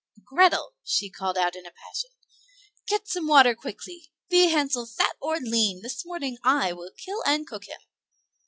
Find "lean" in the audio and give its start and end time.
5.39-5.83